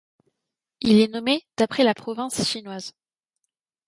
Il 0.79 0.99
est 0.99 1.09
nommé 1.13 1.47
d'après 1.57 1.83
la 1.83 1.93
province 1.93 2.43
chinoise. 2.43 2.93